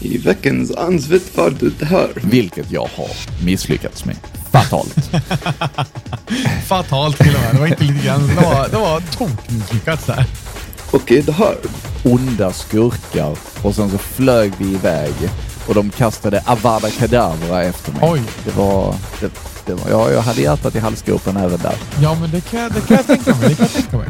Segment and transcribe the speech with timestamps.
[0.00, 2.08] I veckans ansvett var det här.
[2.14, 3.08] Vilket jag har
[3.44, 4.16] misslyckats med.
[4.52, 5.10] Fatalt.
[6.66, 7.54] Fatalt till och med.
[7.54, 8.26] Det var inte lite grann.
[8.28, 10.24] Det var, det var tokmisslyckat där.
[10.90, 11.54] Okej, det här.
[12.04, 15.12] Onda skurkar och sen så flög vi iväg
[15.68, 18.00] och de kastade Avada Kedavra efter mig.
[18.02, 18.22] Oj.
[18.44, 18.94] Det var...
[19.20, 19.30] Det,
[19.66, 21.74] det var ja, jag hade hjärtat i halsgropen även där.
[22.02, 23.48] Ja, men det kan, jag- det kan jag tänka mig.
[23.48, 24.08] Det kan jag tänka mig.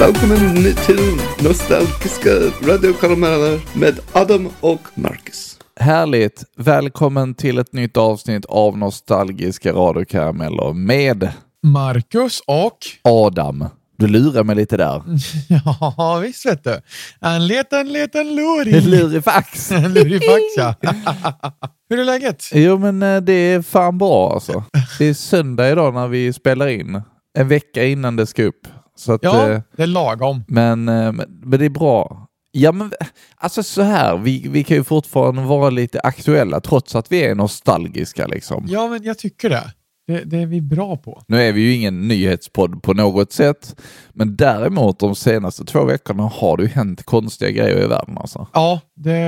[0.00, 0.98] Välkommen till
[1.44, 2.30] Nostalgiska
[2.62, 5.58] radiokarameller med Adam och Marcus.
[5.80, 6.44] Härligt!
[6.56, 12.78] Välkommen till ett nytt avsnitt av Nostalgiska radiokarameller med Marcus och...
[13.02, 13.64] Adam.
[13.96, 15.02] Du lurar mig lite där.
[15.48, 16.80] Ja, visst vet du.
[17.20, 18.90] En liten, liten luring.
[18.90, 19.72] Lurifax!
[19.72, 20.74] En lurifax, ja.
[21.90, 22.44] Hur är läget?
[22.52, 24.64] Jo men eh, det är fan bra alltså.
[24.98, 27.02] Det är söndag idag när vi spelar in.
[27.38, 28.68] En vecka innan det ska upp.
[28.98, 30.44] Så att, Ja, eh, det är lagom.
[30.48, 32.24] men, eh, men, men det är bra.
[32.50, 32.92] Ja men
[33.36, 37.34] alltså så här, vi, vi kan ju fortfarande vara lite aktuella trots att vi är
[37.34, 38.64] nostalgiska liksom.
[38.68, 39.72] Ja, men jag tycker det.
[40.06, 41.22] Det, det är vi bra på.
[41.28, 43.80] Nu är vi ju ingen nyhetspodd på något sätt,
[44.12, 48.46] men däremot de senaste två veckorna har det ju hänt konstiga grejer i världen alltså.
[48.52, 49.20] Ja, det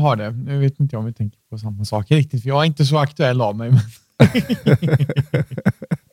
[0.00, 0.30] har det.
[0.30, 2.84] Nu vet inte jag om vi tänker på samma saker riktigt, för jag är inte
[2.84, 3.70] så aktuell av mig.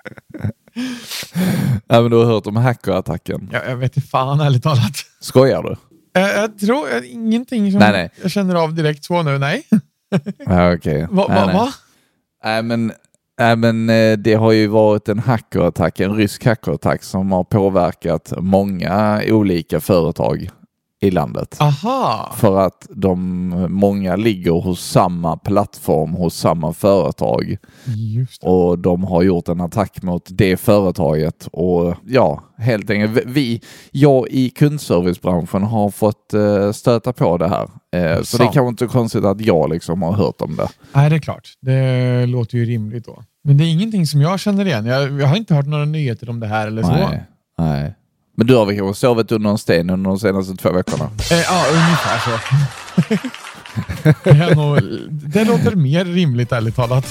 [1.88, 3.50] Men du har hört om hackerattacken.
[3.52, 4.94] Jag, jag vet inte fan ärligt talat.
[5.20, 5.76] Skojar du?
[6.22, 8.10] Jag, jag tror jag, ingenting som Nej, nej.
[8.22, 9.38] jag känner av direkt så nu.
[9.38, 9.64] Nej.
[10.46, 11.08] Ja, okej.
[11.12, 11.56] Va, Nej, va, nej.
[11.56, 11.70] va?
[12.44, 12.92] Nej men,
[13.40, 18.34] nej, men eh, det har ju varit en hackerattack, en rysk hackerattack som har påverkat
[18.38, 20.50] många olika företag
[21.00, 21.58] i landet.
[21.60, 22.34] Aha.
[22.38, 27.58] För att de, många ligger hos samma plattform, hos samma företag
[28.42, 34.28] och de har gjort en attack mot det företaget och ja, helt enkelt vi, jag
[34.30, 37.70] i kundservicebranschen har fått eh, stöta på det här.
[37.96, 38.54] Eh, så det Sant.
[38.54, 40.68] kan vara inte konstigt att jag liksom har hört om det.
[40.94, 41.54] Nej, det är klart.
[41.62, 43.24] Det låter ju rimligt då.
[43.44, 44.86] Men det är ingenting som jag känner igen.
[44.86, 46.92] Jag, jag har inte hört några nyheter om det här eller så.
[46.92, 47.24] Nej,
[47.58, 47.96] nej.
[48.40, 51.10] Men du har väl kanske sovit under en sten under de senaste två veckorna?
[51.32, 52.40] Eh, ja, ungefär så.
[54.30, 57.10] det, nog, det låter mer rimligt ärligt talat.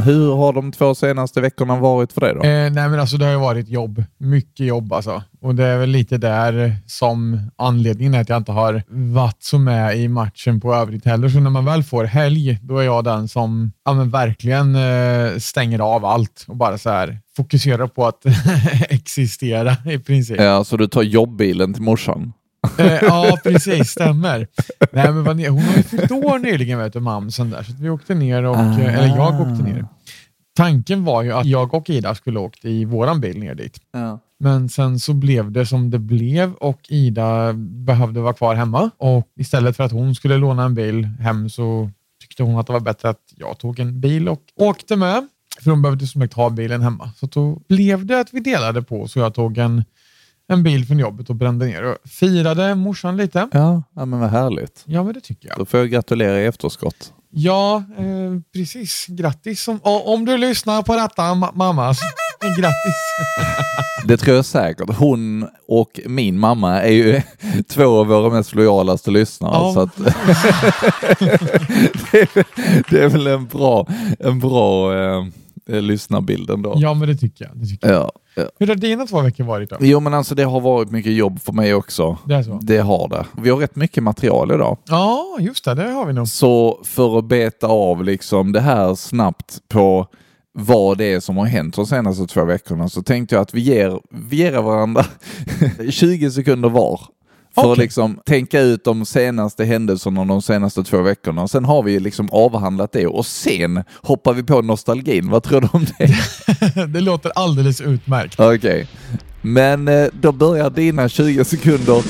[0.00, 2.40] Hur har de två senaste veckorna varit för dig då?
[2.40, 4.04] Eh, nej, men alltså det har ju varit jobb.
[4.18, 5.22] Mycket jobb alltså.
[5.40, 9.58] Och det är väl lite där som anledningen är att jag inte har varit så
[9.58, 11.28] med i matchen på övrigt heller.
[11.28, 15.38] Så när man väl får helg, då är jag den som ja, men verkligen eh,
[15.38, 18.24] stänger av allt och bara så här fokuserar på att
[18.88, 20.40] existera i princip.
[20.40, 22.32] Ja, så du tar jobbbilen till morsan?
[22.78, 23.88] Eh, ja, precis.
[23.90, 24.46] Stämmer.
[24.92, 27.62] Nej, men vad hon har ju fyllt år nyligen, vet du, mamsen där.
[27.62, 28.78] Så vi åkte ner, och, Ah.
[28.80, 29.84] eller jag åkte ner.
[30.56, 33.78] Tanken var ju att jag och Ida skulle åkt i våran bil ner dit.
[33.92, 34.18] Ja.
[34.40, 38.90] Men sen så blev det som det blev och Ida behövde vara kvar hemma.
[38.98, 41.90] Och istället för att hon skulle låna en bil hem så
[42.22, 45.28] tyckte hon att det var bättre att jag tog en bil och åkte med.
[45.60, 47.10] För hon behövde som sagt ha bilen hemma.
[47.16, 49.84] Så då blev det att vi delade på så jag tog en,
[50.50, 53.48] en bil från jobbet och brände ner och firade morsan lite.
[53.52, 54.82] Ja, ja, men vad härligt.
[54.84, 55.58] Ja, men det tycker jag.
[55.58, 57.12] Då får jag gratulera i efterskott.
[57.32, 58.04] Ja, eh,
[58.54, 59.06] precis.
[59.08, 61.94] Grattis om, om du lyssnar på detta, ma- mamma.
[61.94, 62.04] så-
[62.42, 62.94] Grattis.
[64.04, 64.96] Det tror jag säkert.
[64.96, 67.22] Hon och min mamma är ju
[67.68, 69.52] två av våra mest lojalaste lyssnare.
[69.54, 69.72] Ja.
[69.74, 69.96] Så att
[72.90, 73.86] det, är, väl en bra,
[74.18, 74.94] en bra
[75.68, 76.74] eh, lyssnarbild ändå.
[76.76, 77.58] Ja, men det tycker jag.
[77.58, 77.96] Det tycker jag.
[77.96, 78.20] Ja, ja.
[78.58, 79.76] Hur har dina två veckor varit då?
[79.80, 82.18] Jo men alltså det har varit mycket jobb för mig också.
[82.24, 82.58] Det är så?
[82.62, 83.26] Det har det.
[83.42, 84.78] Vi har rätt mycket material idag.
[84.88, 85.74] Ja, just det.
[85.74, 86.28] Det har vi nog.
[86.28, 90.06] Så för att beta av liksom det här snabbt på
[90.52, 93.60] vad det är som har hänt de senaste två veckorna så tänkte jag att vi
[93.60, 95.04] ger, vi ger varandra
[95.90, 97.00] 20 sekunder var.
[97.54, 101.48] För att liksom tänka ut de senaste händelserna de senaste två veckorna.
[101.48, 105.30] Sen har vi liksom avhandlat det och sen hoppar vi på nostalgin.
[105.30, 106.86] Vad tror du om det?
[106.86, 108.40] det låter alldeles utmärkt.
[108.40, 108.86] Okej.
[109.42, 112.02] Men eh, då börjar dina 20 sekunder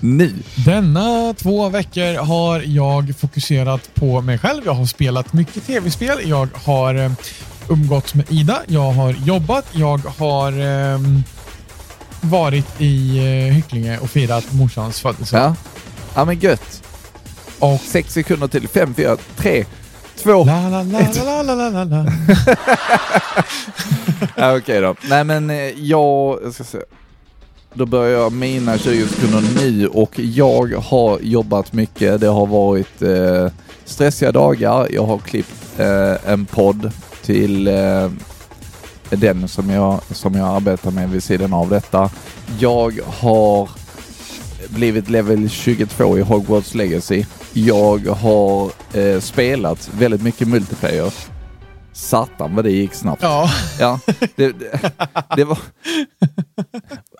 [0.00, 0.32] nu.
[0.64, 4.62] Denna två veckor har jag fokuserat på mig själv.
[4.64, 6.18] Jag har spelat mycket tv-spel.
[6.24, 7.12] Jag har eh,
[7.68, 8.62] umgåtts med Ida.
[8.66, 9.66] Jag har jobbat.
[9.72, 10.98] Jag har eh,
[12.24, 15.42] varit i eh, Hycklinge och firat morsans födelsedag.
[15.42, 15.56] Ja.
[16.14, 16.82] ja, men gött.
[17.58, 18.68] Och sex sekunder till.
[18.68, 19.64] Fem, fyra, tre,
[20.16, 21.24] två, la, la, la, ett.
[21.24, 22.06] La, la, la, la,
[24.36, 24.94] ja, Okej då.
[25.08, 26.78] Nej, men eh, jag, jag ska se.
[27.76, 32.20] Då börjar jag mina 20 sekunder nu och jag har jobbat mycket.
[32.20, 33.48] Det har varit eh,
[33.84, 34.88] stressiga dagar.
[34.90, 36.92] Jag har klippt eh, en podd
[37.22, 38.10] till eh,
[39.16, 42.10] den som jag, som jag arbetar med vid sidan av detta.
[42.58, 43.68] Jag har
[44.68, 47.24] blivit level 22 i Hogwarts Legacy.
[47.52, 51.12] Jag har eh, spelat väldigt mycket multiplayer.
[51.94, 53.22] Satan vad det gick snabbt.
[53.22, 54.00] Ja, Ja,
[54.36, 54.92] det, det,
[55.36, 55.58] det var...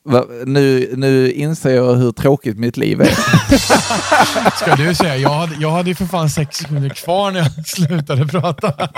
[0.07, 3.07] Va, nu, nu inser jag hur tråkigt mitt liv är.
[4.57, 5.17] ska du säga.
[5.17, 8.73] Jag hade, jag hade ju för fan sex sekunder kvar när jag slutade prata.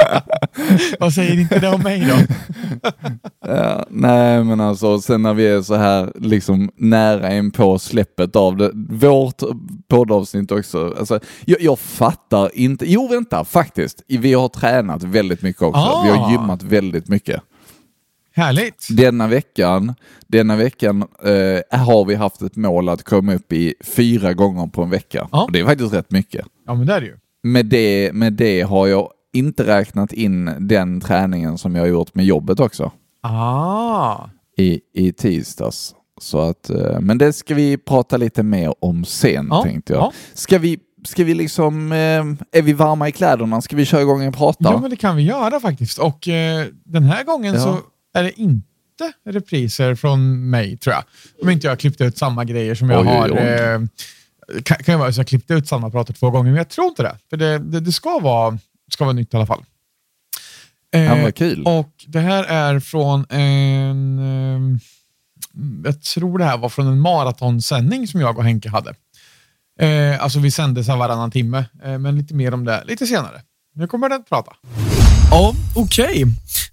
[1.00, 2.34] Vad säger inte det om mig då?
[3.46, 8.36] Ja, nej, men alltså sen när vi är så här liksom nära in på släppet
[8.36, 9.42] av det, vårt
[9.88, 10.94] poddavsnitt också.
[10.98, 12.92] Alltså, jag, jag fattar inte.
[12.92, 14.02] Jo, vänta, faktiskt.
[14.08, 15.80] Vi har tränat väldigt mycket också.
[15.80, 16.02] Ah.
[16.04, 17.40] Vi har gymmat väldigt mycket.
[18.34, 18.86] Härligt.
[18.90, 19.94] Denna veckan,
[20.26, 24.82] denna veckan eh, har vi haft ett mål att komma upp i fyra gånger på
[24.82, 25.28] en vecka.
[25.32, 25.44] Ja.
[25.44, 26.46] Och det är faktiskt rätt mycket.
[26.66, 27.16] Ja, men det är det ju.
[27.42, 32.14] Med det, med det har jag inte räknat in den träningen som jag har gjort
[32.14, 32.92] med jobbet också
[33.22, 34.28] Ah.
[34.56, 35.94] i, i tisdags.
[36.20, 40.02] Så att, eh, men det ska vi prata lite mer om sen Ja, tänkte jag.
[40.02, 40.12] ja.
[40.34, 41.98] Ska vi, ska vi liksom, eh,
[42.58, 43.60] är vi varma i kläderna?
[43.60, 44.58] Ska vi köra igång och prata?
[44.60, 45.98] Ja, men det kan vi göra faktiskt.
[45.98, 47.60] Och eh, den här gången Ja.
[47.60, 47.78] så
[48.14, 48.64] är det inte
[49.28, 51.04] repriser från mig, tror jag.
[51.42, 53.30] Om inte jag har klippt ut samma grejer som jag Oj, oj, har...
[53.30, 53.38] oj.
[53.38, 53.80] Eh,
[54.62, 56.86] kan, kan ju vara så jag klippte ut samma pratar två gånger, men jag tror
[56.86, 57.16] inte det.
[57.30, 58.58] För det, det, det ska, vara,
[58.92, 59.64] ska vara nytt i alla fall.
[60.94, 61.62] Eh, Ja, vad kul.
[61.66, 64.18] och det här är från en...
[64.18, 64.78] Eh,
[65.84, 68.94] jag tror det här var från en maratonsändning som jag och Henke hade.
[69.80, 73.40] Eh, alltså vi sände så varannan timme, eh, men lite mer om det lite senare.
[73.74, 74.52] Nu kommer den att prata.
[75.30, 76.24] Ja, okej.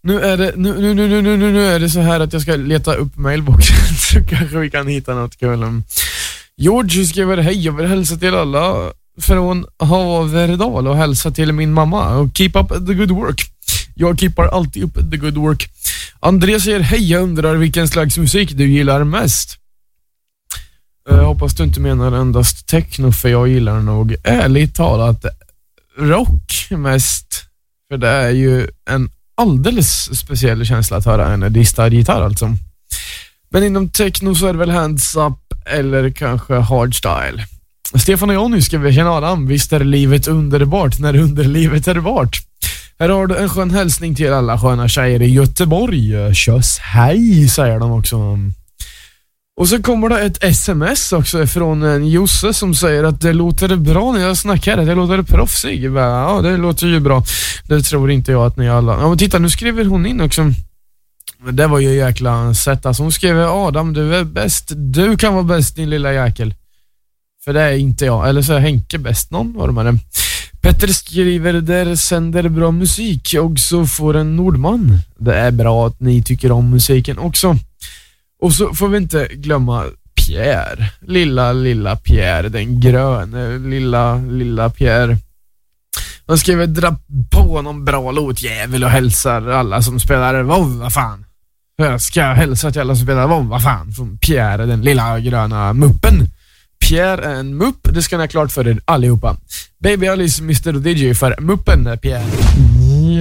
[0.02, 2.34] Nu, är det, nu, nu, nu, nu, nu, nu, nu är det så här att
[2.34, 5.82] jag ska leta upp mailboxen så kanske vi kan hitta något kul.
[6.58, 8.92] George skriver hej, jag vill hälsa till alla
[9.22, 13.42] från Haverdal och hälsa till min mamma och keep up the good work.
[13.96, 15.70] Jag keepar alltid upp the good work.
[16.20, 19.58] André säger hej, jag undrar vilken slags musik du gillar mest?
[21.10, 25.26] Eh, jag hoppas du inte menar endast techno för jag gillar nog ärligt talat
[25.98, 27.46] rock mest.
[27.92, 32.56] För det är ju en alldeles speciell känsla att höra en distad gitarr alltså.
[33.50, 37.46] Men inom techno så är det väl hands up eller kanske hardstyle.
[37.96, 42.42] Stefan och Jonny vi känna Adam, visst är livet underbart när underlivet är bart.
[43.00, 46.36] Här har du en skön hälsning till alla sköna tjejer i Göteborg.
[46.36, 48.38] Tjöss hej, säger de också.
[49.56, 53.76] Och så kommer det ett sms också från en Josse som säger att det låter
[53.76, 55.84] bra när jag snackar, det låter proffsig.
[55.84, 57.24] Ja, det låter ju bra.
[57.68, 58.94] Det tror inte jag att ni alla...
[58.94, 60.52] Ja, men titta, nu skriver hon in också.
[61.44, 62.86] Men Det var ju jäkla sätt.
[62.86, 64.72] Alltså hon skriver Adam, du är bäst.
[64.76, 66.54] Du kan vara bäst din lilla jäkel.
[67.46, 68.30] För det är inte jag.
[68.30, 69.32] Eller så är Henke bäst.
[69.32, 70.00] Någon var det med det.
[70.62, 74.98] Petter skriver, där sänder bra musik och så får en Nordman.
[75.18, 77.58] Det är bra att ni tycker om musiken också.
[78.44, 79.86] Och så får vi inte glömma
[80.16, 80.90] Pierre.
[81.02, 82.50] Lilla, lilla Pierre.
[82.50, 85.18] Den gröne lilla, lilla Pierre.
[86.28, 86.96] Han skriver dra
[87.32, 91.26] på någon bra låtjävel och hälsar alla som spelar WoW, vad fan.
[91.76, 93.92] Jag ska hälsa till alla som spelar WoW, vad fan.
[93.92, 96.28] Från Pierre, den lilla gröna muppen.
[96.90, 99.38] Pierre är en mupp, det ska ni ha klart för er allihopa.
[99.80, 102.26] Baby Alice, Mr DJ för muppen Pierre.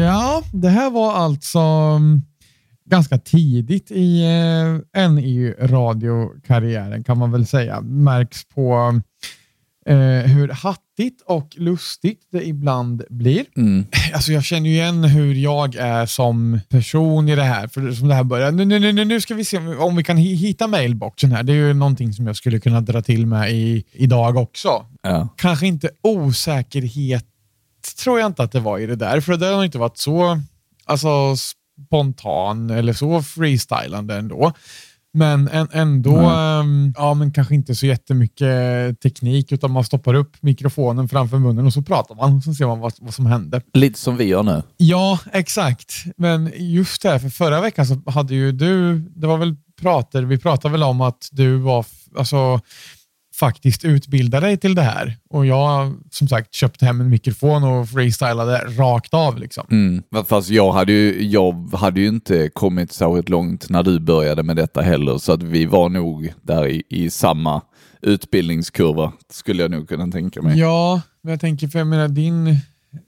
[0.05, 1.61] Ja, det här var alltså
[2.93, 4.23] ganska tidigt i
[4.95, 7.81] eh, NI-radiokarriären kan man väl säga.
[7.81, 9.01] Märks på
[9.87, 9.97] eh,
[10.31, 13.45] hur hattigt och lustigt det ibland blir.
[13.57, 13.87] Mm.
[14.15, 17.69] Alltså jag känner ju igen hur jag är som person i det här.
[17.69, 18.53] För som det här börjar.
[18.53, 21.43] Nu, nu, nu, nu- ska vi se om, vi kan hi- hitta mailboxen här.
[21.43, 24.87] Det är ju någonting som jag skulle kunna dra till med i, idag också.
[25.03, 25.29] Ja.
[25.37, 27.25] Kanske inte osäkerhet
[28.03, 29.21] tror jag inte att det var i det där.
[29.21, 30.41] För det har inte varit så
[30.85, 31.37] alltså,
[31.87, 34.53] spontan eller så freestylande ändå.
[35.15, 40.37] Men en, ändå, ehm, ja men kanske inte så jättemycket teknik utan man stoppar upp
[40.41, 43.63] mikrofonen framför munnen och så pratar man och så ser man vad, vad som hände.
[43.73, 44.63] Lite som vi gör nu.
[44.77, 46.05] Ja, exakt.
[46.17, 50.23] Men just det här, för förra veckan så hade ju du, det var väl prater,
[50.23, 51.87] vi pratade väl om att du var,
[52.19, 52.61] alltså
[53.35, 55.17] faktiskt utbildade dig till det här.
[55.31, 59.67] Och jag som sagt köpte hem en mikrofon och freestylade rakt av liksom.
[59.71, 60.03] Mm.
[60.29, 64.57] Fast jag hade, ju, jag hade ju inte kommit så långt när du började med
[64.57, 67.63] detta heller, så att vi var nog där i, i samma
[68.03, 70.59] utbildningskurva, skulle jag nog kunna tänka mig.
[70.59, 72.57] Ja, men jag tänker, för jag menar din,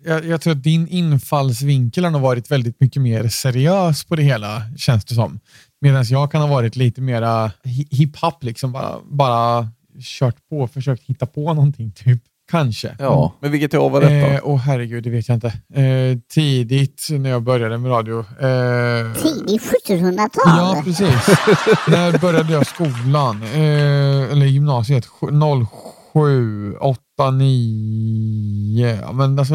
[0.04, 4.62] jag, jag tror att din infallsvinkel har varit väldigt mycket mer seriös på det hela,
[4.76, 5.40] känns det som.
[5.80, 9.68] Medan jag kan ha varit lite mera hi- hiphop, liksom bara, bara
[10.02, 12.22] kört på, försökt hitta på någonting typ.
[12.50, 12.96] kanske.
[12.98, 14.14] Ja, men vilket år var detta?
[14.34, 15.46] Eh, Åh herregud, det vet jag inte.
[15.74, 18.18] Eh, tidigt när jag började med radio.
[18.18, 20.28] Eh, Tidigt 1700-tal.
[20.46, 21.08] ja, precis.
[21.88, 23.42] när började jag skolan?
[23.42, 25.06] Eh, eller gymnasiet?
[25.06, 25.66] Sju-
[26.14, 28.98] 07, 8, 9.
[29.02, 29.54] Ja, men alltså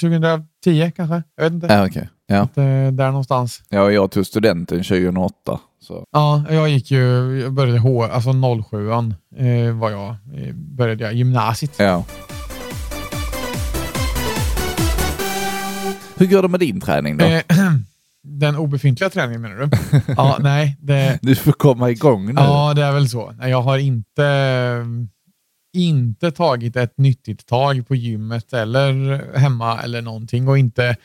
[0.00, 1.22] 2010 kanske?
[1.36, 1.66] Jag vet inte.
[1.66, 2.08] Ja, okej.
[2.26, 2.40] Ja.
[2.62, 3.62] Eh, där någonstans.
[3.68, 5.60] ja, jag tog studenten 2008.
[5.82, 6.04] Så.
[6.10, 7.00] Ja, jag gick ju,
[7.40, 8.32] jag började H, alltså
[8.70, 11.72] 07 an eh, var jag, eh, började jag gymnasiet.
[11.78, 12.04] Ja.
[16.16, 17.24] Hur går det med din träning då?
[17.24, 17.42] Eh,
[18.22, 19.68] den obefintliga träningen menar du?
[20.16, 20.76] ja, nej.
[20.80, 22.32] Det, Du får komma igång nu.
[22.36, 23.32] ja, det är väl så.
[23.38, 24.86] Nej, Jag har inte,
[25.76, 30.96] inte tagit ett nyttigt tag på gymmet eller hemma eller någonting och inte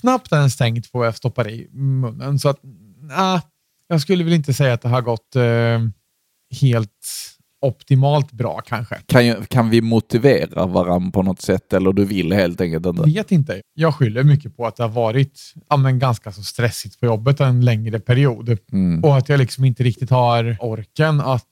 [0.00, 2.38] knappt ens tänkt på vad jag stoppar i munnen.
[2.38, 2.58] Så att,
[3.00, 3.40] nah,
[3.88, 5.42] jag skulle väl inte säga att det har gått eh,
[6.60, 6.90] helt
[7.60, 8.94] optimalt bra kanske.
[9.06, 13.02] Kan, kan vi motivera varandra på något sätt eller du vill helt enkelt inte?
[13.02, 13.60] Vet inte.
[13.74, 17.40] Jag skyller mycket på att det har varit ja, men ganska så stressigt på jobbet
[17.40, 19.04] en längre period Mm.
[19.04, 21.42] och att jag liksom inte riktigt har orken att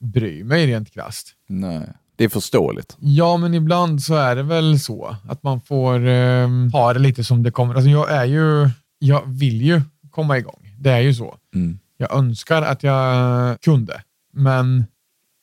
[0.00, 1.32] bry mig rent krasst.
[1.48, 2.96] Nej, det är förståeligt.
[3.00, 7.24] Ja, men ibland så är det väl så att man får eh, ha det lite
[7.24, 7.74] som det kommer.
[7.74, 10.74] Alltså jag är ju, jag vill ju komma igång.
[10.78, 11.36] Det är ju så.
[11.56, 11.78] Mm.
[11.96, 14.84] Jag önskar att jag kunde, men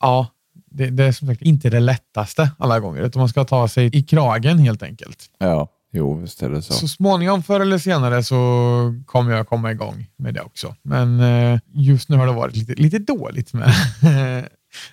[0.02, 0.28] ja,
[0.72, 3.90] det, det är som sagt inte det lättaste alla gånger, utan man ska ta sig
[3.98, 5.30] i kragen helt enkelt.
[5.38, 6.74] Ja, jo visst är det så.
[6.74, 8.36] Så småningom, förr eller senare, så
[9.06, 10.76] kommer jag komma igång med det också.
[10.82, 13.74] Men eh, just nu har det varit lite, lite dåligt med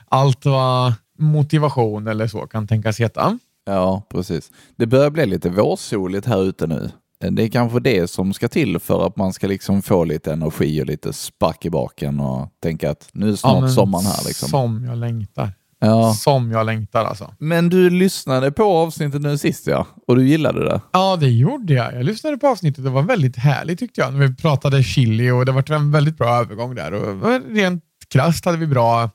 [0.09, 3.39] allt vad motivation eller så kan tänkas heta.
[3.65, 4.51] Ja, precis.
[4.77, 6.91] Det börjar bli lite vårsoligt här ute nu.
[7.21, 10.83] Det är kanske det som ska till för att man ska liksom få lite energi
[10.83, 14.25] och lite spark i baken och tänka att nu är snart men sommaren här.
[14.27, 14.49] Liksom.
[14.49, 15.53] Som jag längtar.
[15.81, 16.15] Ja.
[16.15, 17.35] Som jag längtar alltså.
[17.39, 20.81] Men du lyssnade på avsnittet nu sist ja, och du gillade det.
[20.93, 21.95] Ja, det gjorde jag.
[21.95, 22.85] Jag lyssnade på avsnittet.
[22.85, 24.13] Det var väldigt härligt tyckte jag.
[24.13, 26.95] När vi pratade chili och det var en väldigt bra övergång där.
[26.95, 29.11] Och rent krasst hade vi bra,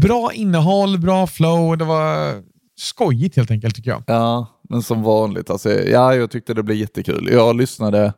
[0.00, 1.78] bra innehåll, bra flow.
[1.78, 2.34] Det var
[2.80, 4.02] skojigt helt enkelt tycker jag.
[4.06, 5.50] Ja, men som vanligt.
[5.50, 7.28] Alltså, ja, jag tyckte det blev jättekul.
[7.32, 8.12] Jag lyssnade,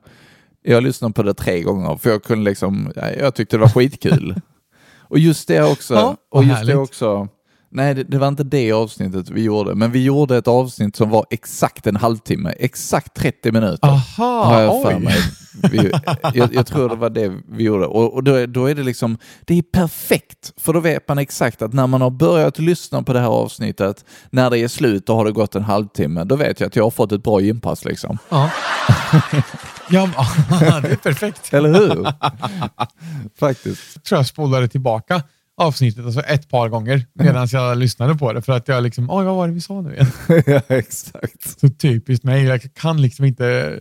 [0.62, 3.68] jag lyssnade på det tre gånger för jag kunde liksom, ja, jag tyckte det var
[3.68, 4.34] skitkul.
[4.98, 6.76] och just det också, Ja, och just det härligt.
[6.76, 7.28] också,
[7.72, 11.10] nej det, det var inte det avsnittet vi gjorde, men vi gjorde ett avsnitt som
[11.10, 13.88] var exakt en halvtimme, exakt 30 minuter.
[13.88, 15.18] Aha, har jag för mig.
[15.72, 15.92] Vi,
[16.34, 17.86] jag, jag tror det var det vi gjorde.
[17.86, 20.52] Och, och då, är- då är det liksom, det är perfekt.
[20.56, 24.04] För då vet man exakt att när man har börjat lyssna på det här avsnittet,
[24.30, 26.84] när det är slut och har det gått en halvtimme, då vet jag att jag
[26.84, 28.18] har fått ett bra gympass liksom.
[28.28, 28.50] Ja.
[29.90, 30.08] ja,
[30.82, 31.54] det är perfekt.
[31.54, 32.06] Eller hur?
[33.40, 33.80] Faktiskt.
[33.94, 35.22] Jag tror jag spolade tillbaka
[35.56, 39.24] avsnittet alltså ett par gånger medan jag lyssnade på det för att jag liksom, oj
[39.24, 40.06] vad var det vi sa nu igen?
[40.46, 41.60] ja, exakt.
[41.60, 43.78] Så typiskt mig, jag kan liksom inte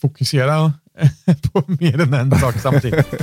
[0.00, 0.72] fokusera
[1.52, 3.14] på mer än en sak samtidigt.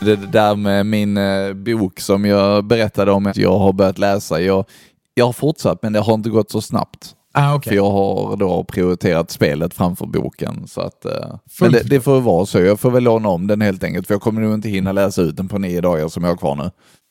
[0.00, 4.40] Det där med min eh, bok som jag berättade om att jag har börjat läsa.
[4.40, 4.64] Jag,
[5.14, 7.14] jag har fortsatt men det har inte gått så snabbt.
[7.36, 7.70] Ah, okay.
[7.70, 10.66] För jag har då prioriterat spelet framför boken.
[10.66, 12.60] Så att, eh, men det, det får vara så.
[12.60, 14.06] Jag får väl låna om den helt enkelt.
[14.06, 16.36] För jag kommer nog inte hinna läsa ut den på nio dagar som jag har
[16.36, 16.70] kvar nu.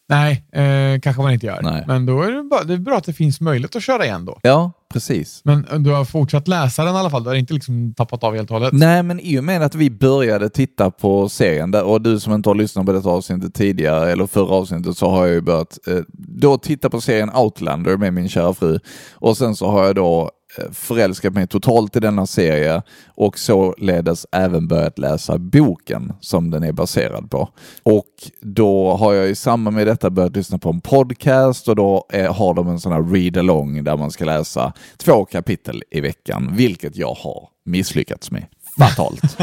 [0.09, 1.59] Nej, eh, kanske man inte gör.
[1.61, 1.83] Nej.
[1.87, 4.25] Men då är det, bara, det är bra att det finns möjlighet att köra igen
[4.25, 4.39] då.
[4.41, 5.41] Ja, precis.
[5.43, 7.23] Men du har fortsatt läsa den i alla fall?
[7.23, 8.73] Du har inte liksom tappat av helt och hållet?
[8.73, 12.33] Nej, men i och med att vi började titta på serien där, och du som
[12.33, 15.79] inte har lyssnat på detta avsnittet tidigare eller förra avsnittet så har jag ju börjat
[15.87, 18.79] eh, då titta på serien Outlander med min kära fru
[19.13, 20.31] och sen så har jag då
[20.71, 26.71] förälskat mig totalt i denna serie och således även börjat läsa boken som den är
[26.71, 27.49] baserad på.
[27.83, 28.07] Och
[28.41, 32.35] då har jag i samband med detta börjat lyssna på en podcast och då eh,
[32.35, 36.95] har de en sån här read-along där man ska läsa två kapitel i veckan, vilket
[36.95, 38.45] jag har misslyckats med.
[38.77, 39.21] Fatalt.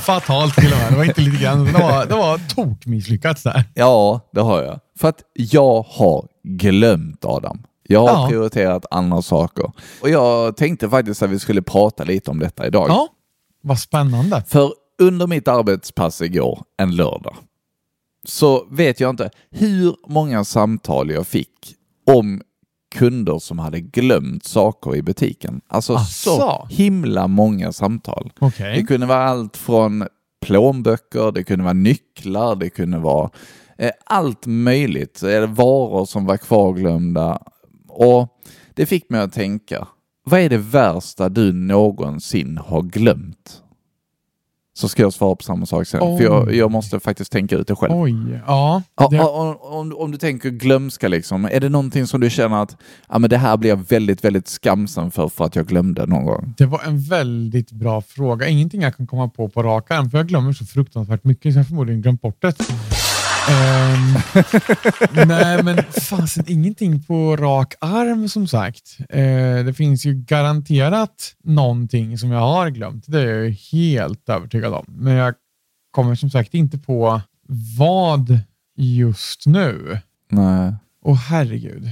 [0.00, 0.92] Fatalt till och med.
[0.92, 1.64] Det var inte lite grann.
[1.64, 3.64] Det var, det var tokmisslyckats där.
[3.74, 4.80] ja, det har jag.
[4.98, 7.62] För att jag har glömt Adam.
[7.88, 8.28] Jag har Ja.
[8.28, 9.72] prioriterat andra saker.
[10.02, 12.86] Och jag tänkte faktiskt att vi skulle prata lite om detta idag.
[12.88, 13.08] Ja,
[13.62, 14.44] vad spännande.
[14.46, 17.36] För under mitt arbetspass igår, en lördag,
[18.24, 21.74] så vet jag inte hur många samtal jag fick
[22.06, 22.42] om
[22.94, 25.60] kunder som hade glömt saker i butiken.
[25.68, 26.30] Alltså Asså?
[26.36, 28.32] så himla många samtal.
[28.40, 28.76] Okej.
[28.76, 30.06] Det kunde vara allt från
[30.46, 33.30] plånböcker, det kunde vara nycklar, det kunde vara
[33.78, 35.22] eh, allt möjligt.
[35.22, 37.38] Eh, varor som var kvarglömda.
[37.94, 38.28] Och
[38.74, 39.88] det fick mig att tänka,
[40.24, 43.60] vad är det värsta du någonsin har glömt?
[44.76, 46.00] så ska jag svara på samma sak sen.
[46.02, 46.16] Oj.
[46.18, 47.94] För jag, jag måste faktiskt tänka ut det själv.
[47.94, 48.14] Oj,
[48.46, 48.82] ja.
[48.96, 52.62] Ja, Det, om, om, om du tänker glömska, liksom, är det någonting som du känner
[52.62, 52.76] att
[53.08, 56.24] ja, men det här blir jag väldigt, väldigt skamsen för för att jag glömde någon
[56.24, 56.54] gång?
[56.58, 58.48] det var en väldigt bra fråga.
[58.48, 61.58] Ingenting jag kan komma på på rak arm, för jag glömmer så fruktansvärt mycket, så
[61.58, 62.54] jag har förmodligen glömt bort det.
[63.48, 64.14] Ehm,
[65.28, 68.96] nej, men fasen, ingenting på rak arm som sagt.
[69.08, 73.04] Eh, det finns ju garanterat någonting som jag har glömt.
[73.06, 74.84] Det är jag helt övertygad om.
[74.88, 75.34] Men jag
[75.90, 77.20] kommer som sagt inte på
[77.78, 78.38] vad
[78.76, 79.98] just nu.
[80.30, 80.74] Nej.
[81.04, 81.90] Åh herregud.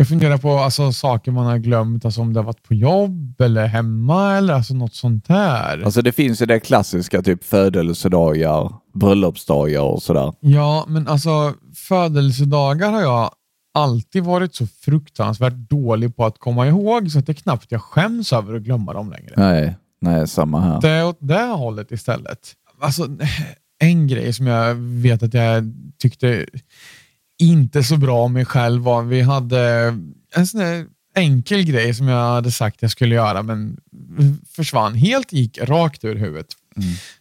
[0.00, 3.40] Jag funderar på alltså, saker man har glömt, alltså om det har varit på jobb
[3.40, 5.82] eller hemma eller alltså, något sånt här.
[5.84, 10.32] Alltså det finns ju det klassiska, typ födelsedagar, bröllopsdagar och sådär.
[10.40, 13.30] Ja, men alltså födelsedagar har jag
[13.74, 17.82] alltid varit så fruktansvärt dålig på att komma ihåg så att det är knappt jag
[17.82, 19.32] skäms över att glömma dem längre.
[19.36, 20.80] Nej, nej, samma här.
[20.80, 22.52] Det är åt det hållet istället.
[22.80, 23.08] Alltså,
[23.78, 26.46] en grej som jag vet att jag tyckte
[27.38, 29.94] inte så bra om mig själv var vi hade
[30.34, 33.76] en sån där enkel grej som jag hade sagt jag skulle göra men
[34.56, 36.46] försvann helt, gick rakt ur huvudet.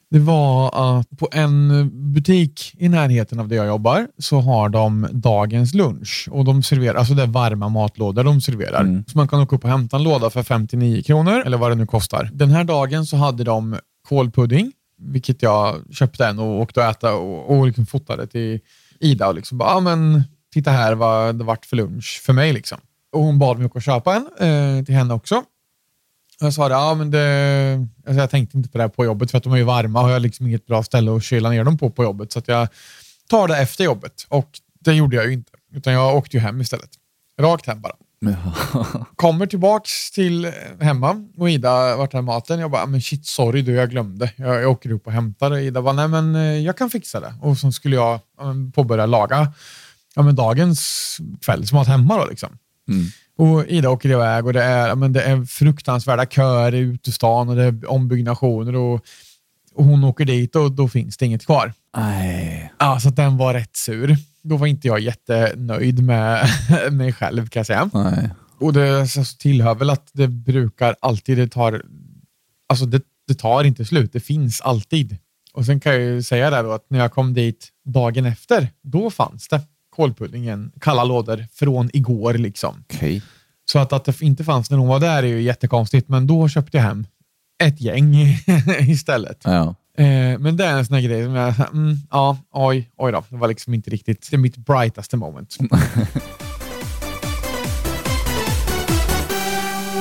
[0.09, 0.67] Det var
[0.99, 6.27] att på en butik i närheten av där jag jobbar så har de dagens lunch
[6.31, 8.81] och de serverar, alltså det är varma matlådor de serverar.
[8.81, 9.03] Mm.
[9.07, 11.75] Så man kan åka upp och hämta en låda för 59 kronor eller vad det
[11.75, 12.29] nu kostar.
[12.33, 13.75] Den här dagen så hade de
[14.09, 14.71] kålpudding,
[15.01, 18.59] vilket jag köpte en och åkte och äta och, och liksom fotade till
[18.99, 20.23] Ida och liksom bara, ah, men
[20.53, 22.77] titta här vad det vart för lunch för mig liksom.
[23.11, 25.43] Och hon bad mig åka och köpa en eh, till henne också.
[26.39, 29.31] Jag sa det, ja, men det, alltså jag tänkte inte på det här på jobbet
[29.31, 31.49] för att de är ju varma och jag har liksom inget bra ställe att kyla
[31.49, 32.31] ner dem på på jobbet.
[32.31, 32.67] Så att jag
[33.29, 34.49] tar det efter jobbet och
[34.79, 35.51] det gjorde jag ju inte.
[35.73, 36.89] Utan jag åkte ju hem istället.
[37.39, 37.93] Rakt hem bara.
[39.15, 42.59] Kommer tillbaks till eh, hemma och Ida vart här maten.
[42.59, 44.31] Jag bara, men shit sorry du, jag glömde.
[44.35, 45.57] Jag, jag åker upp och hämtar.
[45.57, 47.33] Ida bara, nej men eh, jag kan fixa det.
[47.41, 48.19] Och så skulle jag
[48.73, 49.53] påbörja laga
[50.17, 52.49] ja, men dagens kvällsmat hemma då liksom.
[52.89, 53.05] Mm.
[53.37, 57.55] Och Ida åker iväg och det är, men det är fruktansvärda köer i utestan och
[57.55, 59.05] det är ombyggnationer och,
[59.73, 61.73] och hon åker dit och då finns det inget kvar.
[61.97, 62.73] Nej.
[62.79, 64.17] Ja, så den var rätt sur.
[64.47, 66.47] Då var inte jag jättenöjd med
[66.91, 67.89] mig själv kan jag säga.
[67.93, 68.29] Nej.
[68.59, 69.07] Och det
[69.39, 71.83] tillhör väl att det brukar alltid, det tar,
[72.69, 75.17] alltså det, det tar inte slut, det finns alltid.
[75.53, 78.69] Och sen kan jag ju säga där då att när jag kom dit dagen efter,
[78.81, 82.83] då fanns det kålpuddingen, kalla lådor från igår liksom.
[82.93, 83.21] Okej.
[83.71, 86.49] Så att, att det inte fanns när hon var där är ju jättekonstigt, men då
[86.49, 87.07] köpte jag hem
[87.63, 88.15] ett gäng
[88.79, 89.41] istället.
[89.43, 89.75] Ja.
[89.97, 93.23] Eh, men det är en sån här grej som jag, mm, ja, oj, oj då,
[93.29, 95.57] det var liksom inte riktigt, det mitt brightaste moment.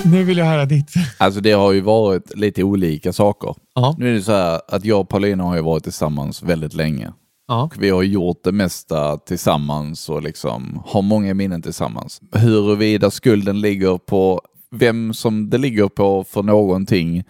[0.05, 0.95] nu vill jag höra ditt.
[1.19, 3.55] Alltså det har ju varit lite olika saker.
[3.75, 3.95] Ja.
[3.99, 7.13] Nu är det så här att jag och Paulina har ju varit tillsammans väldigt länge.
[7.49, 12.21] Och vi har gjort det mesta tillsammans och liksom har många minnen tillsammans.
[12.33, 17.25] Huruvida skulden ligger på vem som det ligger på för någonting,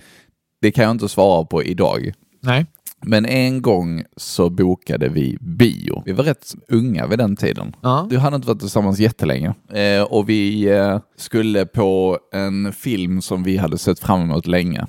[0.62, 2.12] det kan jag inte svara på idag.
[2.46, 2.66] Nej.
[3.02, 6.02] Men en gång så bokade vi bio.
[6.04, 7.76] Vi var rätt unga vid den tiden.
[7.82, 8.06] Ja.
[8.11, 9.54] Du hade inte varit tillsammans jättelänge.
[9.72, 14.87] Eh, och vi eh, skulle på en film som vi hade sett fram emot länge.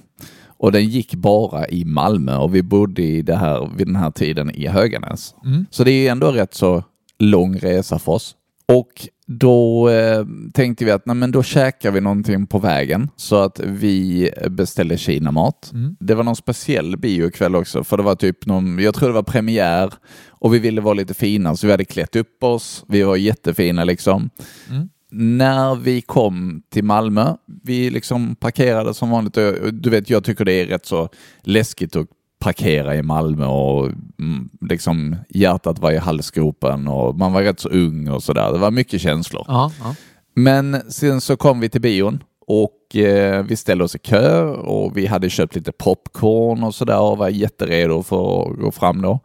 [0.59, 4.11] Och den gick bara i Malmö och vi bodde i det här, vid den här
[4.11, 5.35] tiden i Höganäs.
[5.45, 5.65] Mm.
[5.71, 6.83] Så det är ändå rätt så
[7.19, 8.35] lång resa för oss.
[8.65, 13.35] Och då eh, tänkte vi att nej, men då käkar vi någonting på vägen så
[13.35, 15.71] att vi beställde kinamat.
[15.73, 15.95] Mm.
[15.99, 19.23] Det var någon speciell biokväll också för det var typ någon, jag tror det var
[19.23, 19.93] premiär
[20.29, 22.85] och vi ville vara lite fina så vi hade klätt upp oss.
[22.87, 24.29] Vi var jättefina liksom.
[24.69, 24.89] Mm.
[25.11, 29.37] När vi kom till Malmö, vi liksom parkerade som vanligt.
[29.37, 31.09] Och Du vet, jag tycker det är rätt så
[31.41, 32.07] läskigt att
[32.39, 33.85] parkera i Malmö och
[34.19, 38.51] mm, liksom hjärtat var i halsgropen och man var rätt så ung och sådär.
[38.51, 39.45] Det var mycket känslor.
[39.47, 39.71] Ja.
[39.83, 39.95] ja.
[40.35, 44.97] Men sen så kom vi till bion och eh, vi ställde oss i kö och
[44.97, 49.19] vi hade köpt lite popcorn och sådär och var jätteredo för att gå fram då.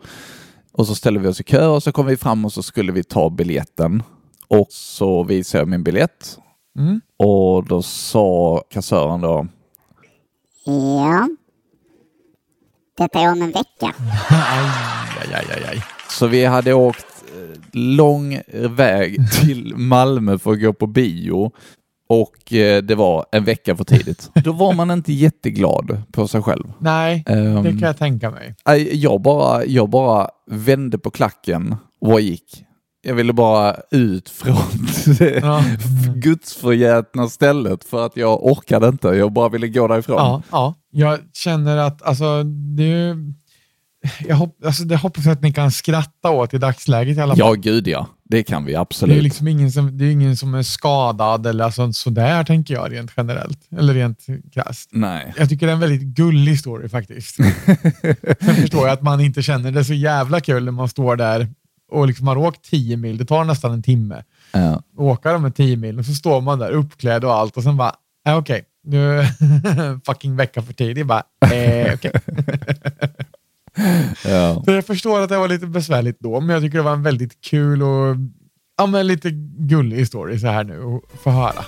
[0.73, 2.93] Och så ställde vi oss i kö och så kom vi fram och så skulle
[2.93, 4.03] vi ta biljetten.
[4.49, 6.39] Och så visade jag min biljett
[6.79, 7.01] Mm.
[7.17, 9.47] och då sa kassören då
[10.65, 11.29] Ja.
[13.03, 13.95] Detta är om en vecka.
[14.31, 14.69] Aj,
[15.21, 15.83] aj, aj, aj, aj.
[16.11, 18.41] Så vi hade åkt eh, lång
[18.77, 21.51] väg till Malmö för att gå på bio
[22.09, 24.31] och eh, det var en vecka för tidigt.
[24.35, 26.73] Då var man inte jätteglad på sig själv.
[26.79, 28.55] Nej, Ehm, det kan jag tänka mig.
[28.67, 32.65] nej, jag, bara, jag bara vände på klacken och gick.
[33.03, 34.87] Jag ville bara ut från
[35.19, 35.65] det Ja.
[36.15, 39.09] gudsförgätna stället för att jag orkade inte.
[39.09, 40.17] Jag bara ville gå därifrån.
[40.17, 40.75] Ja, ja.
[40.91, 42.43] Jag känner att alltså,
[42.77, 43.17] det,
[44.29, 47.39] jag hopp, alltså, det hoppas att ni kan skratta åt i dagsläget i alla fall.
[47.39, 48.07] Ja, gud ja.
[48.25, 49.23] Det kan vi Det är absolut.
[49.23, 53.13] liksom ingen som, det är ingen som är skadad eller alltså, sådär tänker jag rent
[53.17, 53.59] generellt.
[53.79, 54.89] Eller rent krasst.
[54.93, 55.35] Nej.
[55.37, 57.37] Jag tycker det är en väldigt gullig story faktiskt.
[58.41, 61.49] Sen förstår jag att man inte känner det så jävla kul när man står där
[61.93, 63.19] och liksom har åkt 10 mil.
[63.19, 64.25] Det tar nästan en timme.
[64.53, 64.83] Ja.
[64.97, 67.77] Åka de här 10 mil och så står man där uppklädd och allt och sen
[67.77, 67.95] bara,
[68.27, 69.27] äh, okej, nu
[70.07, 71.07] fucking vecka för tidigt.
[71.07, 72.13] Bara, eh, okej.
[74.25, 74.63] Ja.
[74.65, 77.03] Så jag förstår att det var lite besvärligt då, men jag tycker det var en
[77.03, 78.17] väldigt kul och
[78.79, 81.65] ja, men lite gullig story så här nu att få höra.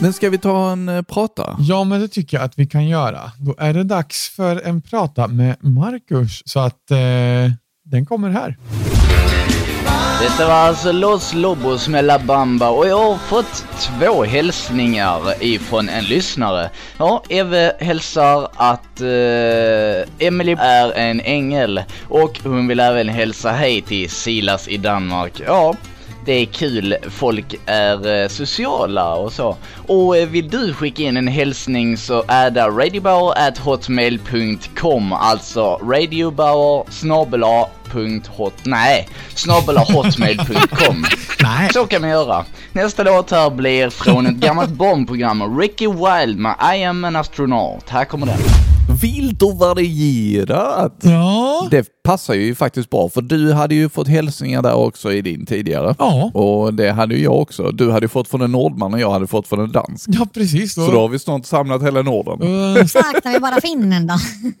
[0.00, 1.56] Men ska vi ta en eh, prata?
[1.58, 3.20] Ja, men det tycker jag att vi kan göra.
[3.38, 6.96] Då är det dags för en prata med Marcus, så att eh,
[7.84, 8.56] den kommer här.
[10.20, 15.88] Detta var alltså Los Lobos med La Bamba och jag har fått två hälsningar ifrån
[15.88, 16.70] en lyssnare.
[16.98, 23.82] Ja, Eve hälsar att eh, Emily är en ängel och hon vill även hälsa hej
[23.82, 25.42] till Silas i Danmark.
[25.46, 25.74] Ja,
[26.26, 29.56] det är kul, folk är eh, sociala och så.
[29.86, 37.44] Och eh, vill du skicka in en hälsning så är det radiobauer.hotmail.com alltså radiobauer snabel
[38.64, 41.06] nej, snabel hotmail.com.
[41.46, 41.70] Nej.
[41.72, 42.44] Så kan man göra.
[42.72, 47.88] Nästa låt här blir från ett gammalt Bondprogram, Ricky Wild med I am an astronaut.
[47.88, 48.38] Här kommer den.
[49.02, 50.98] Vilt och varierat.
[51.02, 51.68] Ja.
[51.70, 55.46] Det passar ju faktiskt bra, för du hade ju fått hälsningar där också i din
[55.46, 55.94] tidigare.
[55.98, 56.30] Ja.
[56.34, 57.70] Och det hade ju jag också.
[57.70, 60.08] Du hade fått från en nordman och jag hade fått från en dansk.
[60.12, 60.74] Ja, precis.
[60.74, 60.86] Då.
[60.86, 62.42] Så då har vi snart samlat hela Norden.
[62.76, 64.14] Eh, Saknar vi bara finnen då?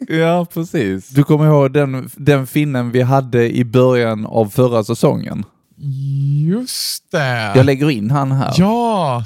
[0.14, 1.08] Ja, precis.
[1.08, 5.44] Du kommer ihåg den, den finnen vi hade i början av förra säsongen?
[6.46, 7.52] Just det.
[7.54, 8.54] Jag lägger in han här.
[8.56, 9.24] Ja.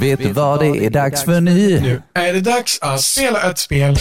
[0.00, 1.80] Vet du vad det är dags för nu?
[1.80, 3.96] Nu är det dags att spela ett spel.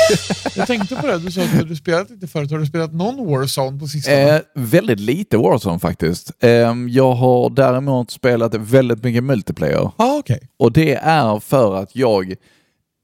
[0.56, 2.50] jag tänkte på det, du sa att du spelat lite förut.
[2.50, 4.36] Har du spelat någon Warzone på sistone?
[4.36, 6.32] Eh, väldigt lite Warzone faktiskt.
[6.40, 6.50] Eh,
[6.88, 9.90] jag har däremot spelat väldigt mycket multiplayer.
[9.96, 10.48] ah, okej.
[10.58, 12.34] Och det är för att jag,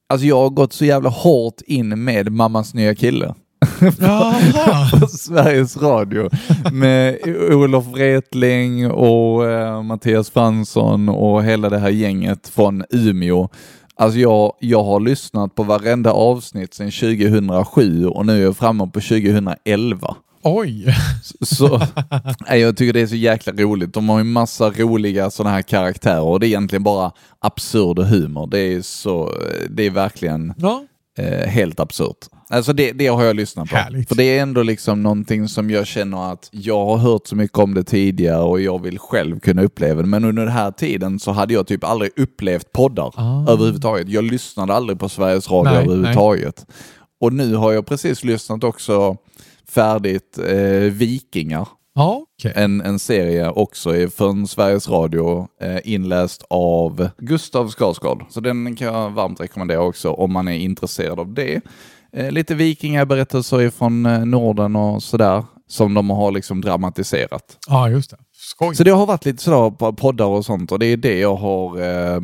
[0.09, 3.35] alltså jag har gått så jävla hårt in med mammas nya kille.
[4.01, 4.91] Jaha.
[5.01, 6.31] på Sveriges Radio
[6.73, 7.19] med
[7.53, 13.49] Olof Wretling och eh, Mattias Fransson och hela det här gänget från Umeå.
[13.97, 18.85] Alltså jag, jag har lyssnat på varenda avsnitt sedan 2007 och nu är jag framme
[18.85, 20.17] på 2011.
[20.43, 20.95] Oj.
[21.41, 21.81] Så
[22.49, 23.95] nej, jag tycker det är så jäkla roligt.
[23.95, 28.47] De har ju massa roliga sådana här karaktärer och det är egentligen bara absurd humor.
[28.47, 29.33] Det är så,
[29.71, 30.85] det är verkligen Ja.
[31.19, 32.17] Eh, helt absurt.
[32.51, 33.77] Alltså det, det har jag lyssnat på.
[33.77, 34.09] Härligt.
[34.09, 37.59] För det är ändå liksom någonting som jag känner att jag har hört så mycket
[37.59, 40.09] om det tidigare och jag vill själv kunna uppleva det.
[40.09, 43.53] Men under den här tiden så hade jag typ aldrig upplevt poddar Ah.
[43.53, 44.09] överhuvudtaget.
[44.09, 46.67] Jag lyssnade aldrig på Sveriges Radio Nej, överhuvudtaget.
[47.21, 49.17] Och nu har jag precis lyssnat också
[49.69, 50.57] färdigt eh,
[50.93, 51.69] Vikingar.
[51.99, 52.53] Okej.
[52.57, 58.25] En, en serie också från Sveriges Radio eh, inläst av Gustav Skarsgård.
[58.31, 61.61] Så den kan jag varmt rekommendera också om man är intresserad av det.
[62.13, 67.59] Eh, lite vikingaberättelser från eh, Norden och sådär som de har liksom dramatiserat.
[67.69, 68.17] Ja, just det.
[68.51, 68.75] Skoj.
[68.77, 71.37] Så det har varit lite sådär på poddar och sånt och det är det jag
[71.37, 72.21] har eh,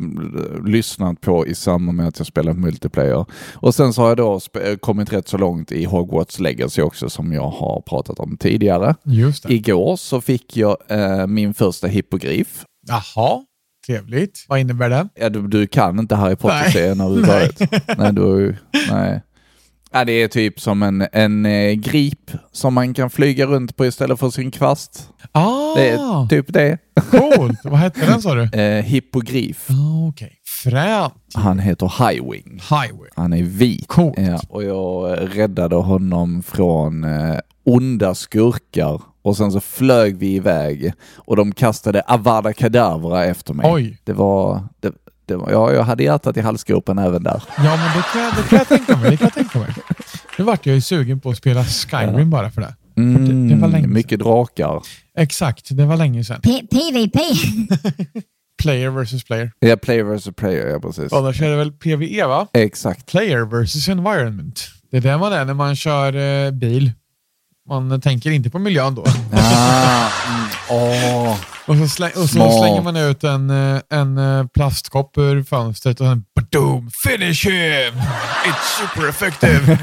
[0.65, 3.25] lyssnat på i samband med att jag spelar multiplayer.
[3.53, 7.09] Och sen så har jag då sp- kommit rätt så långt i Hogwarts Legacy också
[7.09, 8.95] som jag har pratat om tidigare.
[9.03, 9.53] Just det.
[9.53, 12.65] Igår så fick jag eh, min första hippogrif.
[12.87, 13.41] Jaha,
[13.87, 14.45] trevligt.
[14.47, 15.07] Vad innebär det?
[15.15, 17.07] Ja, du, du kan inte Harry Potter-serien Nej.
[17.07, 17.97] överhuvudtaget.
[17.97, 18.55] Nej, du har ju,
[18.91, 19.21] nej.
[19.95, 23.85] Ja, det är typ som en, en eh, grip som man kan flyga runt på
[23.85, 25.09] istället för sin kvast.
[25.31, 26.77] Ah, Det är typ det.
[27.11, 27.59] coolt.
[27.63, 28.43] Vad hette den sa du?
[28.59, 29.67] Eh, hippogrif.
[29.69, 30.31] Ah, okej.
[30.63, 31.13] Fränt.
[31.33, 32.53] Han heter Highwing.
[32.69, 33.09] Highway.
[33.15, 33.87] Han är vit.
[33.87, 34.15] Coolt.
[34.19, 40.93] Ja, och jag räddade honom från eh, onda skurkar och sen så flög vi iväg
[41.17, 43.71] och de kastade Avada Kedavra efter mig.
[43.73, 43.97] Oj.
[44.03, 44.91] Det var, det
[45.33, 47.43] var, ja, jag hade hjärtat i halsgropen även där.
[47.57, 49.11] Ja, men det kan, jag- det kan jag tänka mig.
[49.11, 49.69] Det kan jag tänka mig.
[50.37, 52.75] Nu vart jag ju sugen på att spela Skyrim bara för det.
[52.97, 53.93] Mm, det var länge sedan.
[53.93, 54.81] mycket drakar.
[55.17, 56.41] Exakt, det var länge sedan.
[56.43, 57.15] P- PVP.
[58.63, 59.51] Player versus player.
[59.59, 61.13] Ja, player versus player, ja precis.
[61.13, 62.47] Annars är det väl PVE va?
[62.53, 63.05] Exakt.
[63.05, 64.67] Player versus environment.
[64.91, 66.91] Det är det man är när man kör eh, bil.
[67.69, 69.05] Man tänker inte på miljön då.
[69.31, 70.09] Ah,
[70.69, 71.37] åh.
[71.67, 76.01] Och så, släng, och så slänger man ut en, eh, en eh, plastkopp ur fönstret
[76.01, 77.93] och sen boom, finish him!
[78.45, 79.77] It's super effective!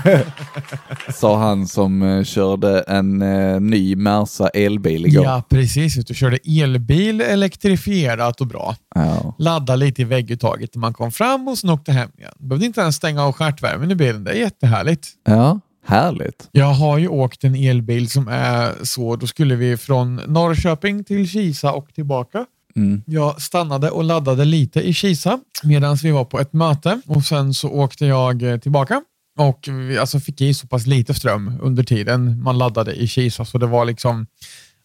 [1.15, 5.25] Sa han som eh, körde en eh, ny Merca elbil igår.
[5.25, 5.95] ja, precis.
[5.95, 8.77] Du körde elbil, elektrifierat och bra.
[8.95, 9.35] Ja.
[9.39, 12.33] Ladda lite i vägguttaget när man kom fram och sen åkte hem igen.
[12.39, 14.25] Behövde inte ens stänga av stjärtvärmen i bilen.
[14.25, 15.09] Det är jättehärligt.
[15.25, 16.49] ja, härligt.
[16.53, 21.29] Jag har ju åkt en elbil som är så, då skulle vi från Norrköping till
[21.29, 22.47] Kisa och tillbaka.
[22.77, 23.03] Mm.
[23.07, 27.55] Jag stannade och laddade lite i Kisa medan vi var på ett möte och sen
[27.55, 29.03] så åkte jag eh, tillbaka
[29.39, 33.45] och vi alltså fick i så pass lite ström under tiden man laddade i Kisa
[33.45, 34.27] så det var liksom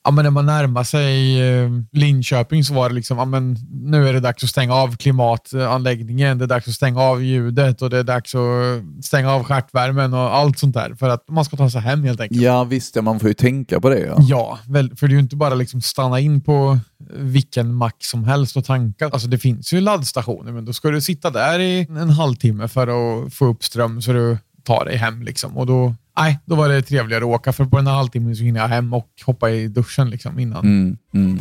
[0.08, 4.08] Ja, men när man närmar sig eh, Linköping så var det liksom, ja, men nu
[4.08, 7.90] är det dags att stänga av klimatanläggningen, det är dags att stänga av ljudet och
[7.90, 11.58] det är dags att stänga av stjärtvärmen och allt sånt där för att man ska
[11.58, 12.42] ta sig hem helt enkelt.
[12.42, 14.00] Ja visst, ja, man får ju tänka på det.
[14.00, 14.18] Ja.
[14.20, 14.60] Ja,
[14.98, 18.66] för det är ju inte bara liksom stanna in på vilken mack som helst och
[18.66, 19.06] tanka.
[19.06, 22.88] Alltså det finns ju laddstationer, men då ska du sitta där i en halvtimme för
[22.88, 25.24] att få upp ström så du tar dig hem.
[25.24, 25.58] Liksom.
[25.58, 28.44] Och då, nej, då var det trevligare att åka, för på den här halvtimmen så
[28.44, 30.66] hinner jag hem och hoppa i duschen liksom, innan.
[30.66, 31.40] Mm, mm.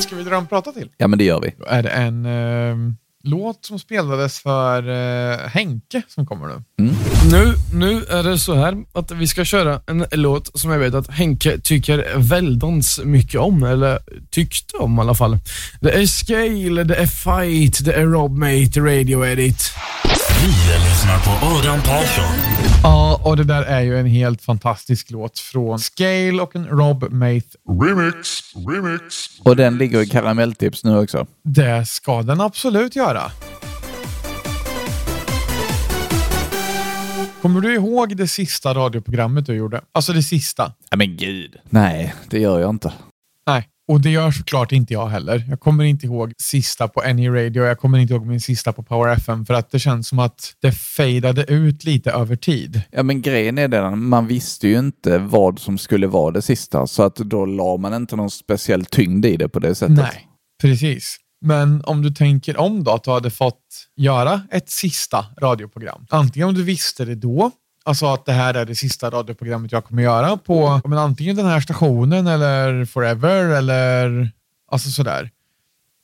[0.00, 0.90] Ska vi dra en prata till?
[0.96, 1.54] ja men det gör vi.
[1.58, 2.76] Då är det en eh,
[3.22, 6.62] låt som spelades för eh, Henke som kommer nu.
[7.30, 10.94] Nu, nu är det så här att vi ska köra en låt som jag vet
[10.94, 13.98] att Henke tycker väldans mycket om, eller
[14.30, 15.38] tyckte om i alla fall.
[15.80, 19.72] Det är Scale, det är Fight, det är Rob Mate, Radio Edit.
[20.40, 22.34] Vi lyssnar på Adam Persson.
[22.82, 27.12] Ja, och det där är ju en helt fantastisk låt från Scale och en Rob
[27.12, 27.46] Maith.
[27.82, 29.28] Remix, remix.
[29.42, 31.26] Och den ligger i karamelltips nu också.
[31.42, 33.22] Det ska den absolut göra.
[37.42, 39.80] Kommer du ihåg det sista radioprogrammet du gjorde?
[39.92, 40.72] Alltså det sista?
[40.90, 41.56] Ja men gud.
[41.70, 42.92] Nej, det gör jag inte.
[43.46, 45.44] Nej, och det gör såklart inte jag heller.
[45.48, 47.64] Jag kommer inte ihåg sista på Any Radio.
[47.64, 50.54] Jag kommer inte ihåg min sista på Power FM för att det känns som att
[50.62, 52.80] det fejdade ut lite över tid.
[52.90, 56.86] Ja men grejen är den, man visste ju inte vad som skulle vara det sista
[56.86, 59.96] så att då la man inte någon speciell tyngd i det på det sättet.
[59.96, 60.28] Nej,
[60.62, 61.16] precis.
[61.44, 63.62] Men om du tänker om då, att du hade fått
[63.96, 66.06] göra ett sista radioprogram.
[66.10, 67.50] Antingen om du visste det då,
[67.86, 71.46] alltså att det här är det sista radioprogrammet jag kommer göra på men antingen den
[71.46, 74.30] här stationen eller forever eller
[74.70, 75.30] alltså sådär.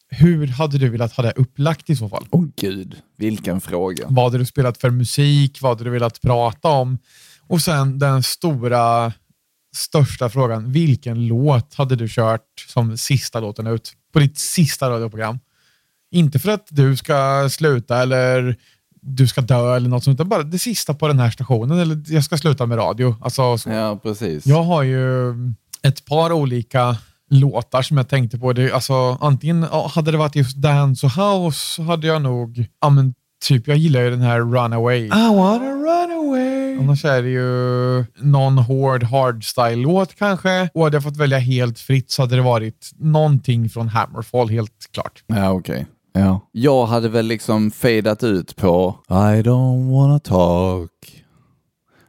[0.09, 2.27] Hur hade du velat ha det upplagt i så fall?
[2.31, 4.07] Åh gud, vilken fråga.
[4.09, 5.59] Vad hade du spelat för musik?
[5.61, 6.99] Vad hade du velat prata om?
[7.47, 9.13] Och sen den stora,
[9.77, 10.73] största frågan.
[10.73, 15.39] Vilken låt hade du kört som sista låten ut på ditt sista radioprogram?
[16.11, 18.57] Inte för att du ska sluta eller
[19.03, 22.03] du ska dö eller något sånt, utan bara det sista på den här stationen eller
[22.07, 23.17] jag ska sluta med radio.
[23.21, 23.71] Alltså, så.
[23.71, 24.47] Ja, precis.
[24.47, 25.31] Jag har ju
[25.83, 26.97] ett par olika
[27.31, 28.53] låtar som jag tänkte på.
[28.53, 29.63] Det, alltså, antingen
[29.95, 34.01] hade det varit just Dance och House hade jag nog, ja men typ jag gillar
[34.01, 35.05] ju den här Runaway.
[35.05, 36.79] I wanna run away.
[36.79, 40.71] Annars är det ju någon hård hardstyle-låt kanske.
[40.75, 44.89] Och hade jag fått välja helt fritt så hade det varit någonting från Hammerfall helt
[44.93, 45.23] klart.
[45.27, 45.87] Ja, okej.
[46.13, 46.49] Ja.
[46.53, 50.91] Jag hade väl liksom fadat ut på I don't wanna talk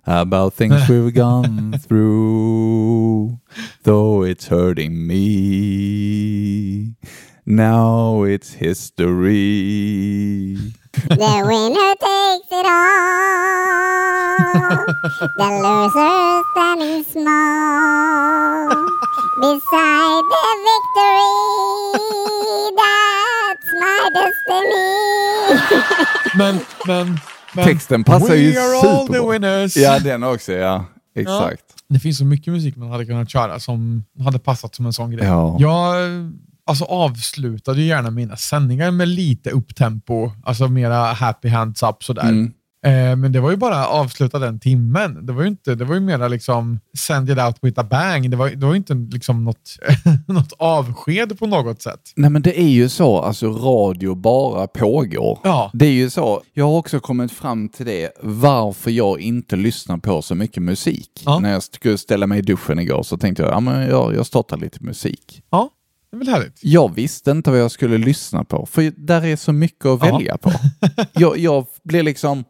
[0.05, 3.37] about things we've gone through
[3.83, 6.95] though it's hurting me
[7.45, 9.53] now it's history
[10.93, 14.37] The winner takes it all.
[15.39, 18.69] The loser standing small.
[19.41, 21.27] Beside the victory.
[22.77, 23.22] That's
[23.83, 24.85] my destiny.
[26.35, 27.19] Men, men,
[27.53, 29.67] men Texten passar ju superbra.
[29.75, 30.85] Ja, den också, ja.
[31.15, 31.63] Exakt.
[31.89, 35.11] Det finns så mycket musik man hade kunnat köra som hade passat som en sån
[35.11, 35.25] grej.
[35.25, 35.57] Ja.
[35.59, 35.95] Jag
[36.65, 42.29] alltså, avslutade gärna mina sändningar med lite upptempo, alltså mera happy hands up sådär.
[42.29, 42.53] Mm.
[42.85, 45.25] Eh, men det var ju bara avsluta den timmen.
[45.25, 48.31] Det var ju, inte, det var ju mera liksom send it out with a bang.
[48.31, 49.77] Det var, det var inte liksom något,
[50.27, 51.99] något avsked på något sätt.
[52.15, 55.39] Nej men det är ju så, alltså radio bara pågår.
[55.43, 55.71] Ja.
[55.73, 56.41] Det är ju så.
[56.53, 61.09] Jag har också kommit fram till det, varför jag inte lyssnar på så mycket musik.
[61.25, 61.39] Ja.
[61.39, 64.25] När jag skulle ställa mig i duschen igår så tänkte jag, ja men jag, jag
[64.25, 65.41] startar lite musik.
[65.51, 65.69] Ja,
[66.11, 66.59] det är väl härligt.
[66.61, 70.15] Jag visste inte vad jag skulle lyssna på, för där är så mycket att Ja.
[70.17, 70.51] välja på.
[71.13, 72.43] jag, jag blir liksom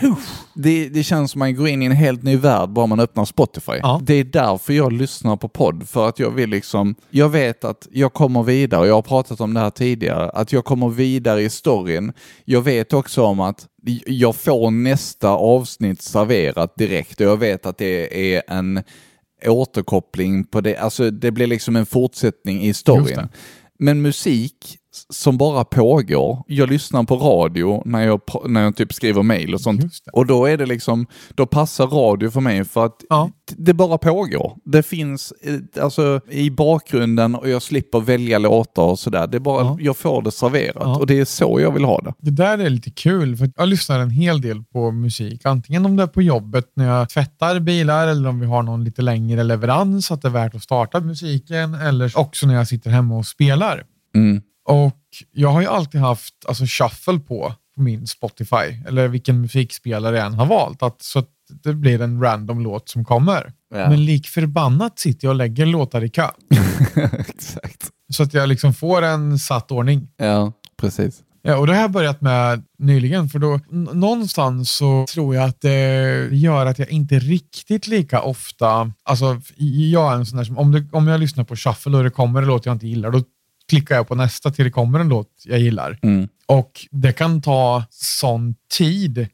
[0.00, 0.42] Puff!
[0.54, 3.24] Det, det känns som man går in i en helt ny värld bara man öppnar
[3.24, 3.72] Spotify.
[3.82, 4.00] Ja.
[4.02, 7.88] Det är därför jag lyssnar på podd, för att jag vill liksom, jag vet att
[7.90, 11.42] jag kommer vidare, och jag har pratat om det här tidigare, att jag kommer vidare
[11.42, 12.12] i storyn.
[12.44, 13.66] Jag vet också om att
[14.06, 18.82] jag får nästa avsnitt serverat direkt och jag vet att det är en
[19.46, 20.76] återkoppling på det.
[20.76, 23.28] Alltså det blir liksom en fortsättning i storyn.
[23.78, 24.78] Men musik
[25.10, 26.44] som bara pågår.
[26.46, 29.84] Jag lyssnar på radio när jag, när jag typ skriver mail och sånt.
[30.12, 33.30] Och då är det liksom, då passar radio för mig för att Ja.
[33.56, 34.56] det bara pågår.
[34.64, 39.26] Det finns eh, alltså i bakgrunden och jag slipper välja låtar och sådär.
[39.26, 39.76] Det är bara, Ja.
[39.80, 40.96] jag får det serverat Ja.
[40.98, 42.14] och det är så jag vill ha det.
[42.18, 45.40] Det där är lite kul, för jag lyssnar en hel del på musik.
[45.44, 48.84] Antingen om det är på jobbet när jag tvättar bilar eller om vi har någon
[48.84, 51.74] lite längre leverans, att det är värt att starta musiken.
[51.74, 53.82] Eller också när jag sitter hemma och spelar.
[54.14, 54.42] Mm.
[54.64, 55.00] Och
[55.32, 60.26] jag har ju alltid haft alltså, shuffle på, på min Spotify, eller vilken musikspelare jag
[60.26, 60.82] än har valt.
[60.82, 61.28] Att, så att
[61.62, 63.52] det blir en random låt som kommer.
[63.70, 63.88] Ja.
[63.88, 66.28] Men lik förbannat sitter jag och lägger låtar i kö.
[67.18, 67.90] Exakt.
[68.12, 70.08] Så att jag liksom får en satt ordning.
[70.16, 71.22] Ja, precis.
[71.44, 73.60] Ja, och det har jag börjat med nyligen, för då
[73.94, 79.40] någonstans så tror jag att det gör att jag inte riktigt lika ofta, alltså
[79.90, 82.10] jag är en sån där som, om, det, om jag lyssnar på shuffle och det
[82.10, 83.22] kommer en låt jag inte gillar, då
[83.72, 85.98] klickar jag på nästa till det kommer en låt jag gillar.
[86.02, 86.28] Mm.
[86.46, 89.28] Och det kan ta sån tid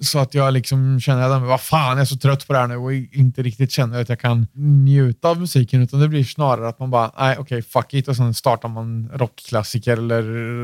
[0.00, 2.66] så att jag liksom känner att vad fan, jag är så trött på det här
[2.66, 4.46] nu och inte riktigt känner att jag kan
[4.84, 8.16] njuta av musiken utan det blir snarare att man bara, nej okej, fuck it och
[8.16, 10.22] sen startar man rockklassiker eller